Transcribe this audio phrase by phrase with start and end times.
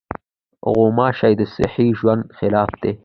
[0.73, 2.91] غوماشې د صحي ژوند خلاف دي.